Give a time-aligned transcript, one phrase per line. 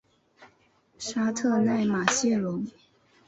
[0.97, 2.65] 沙特奈马谢龙。